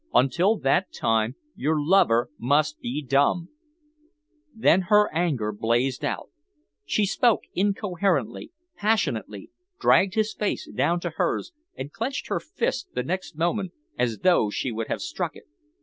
[0.15, 3.49] Until that time your lover must be dumb."
[4.51, 6.31] Then her anger blazed out.
[6.85, 13.03] She spoke incoherently, passionately, dragged his face down to hers and clenched her fist the
[13.03, 15.45] next moment as though she would have struck it.